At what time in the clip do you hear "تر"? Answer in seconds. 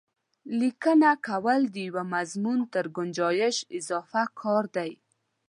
2.73-2.85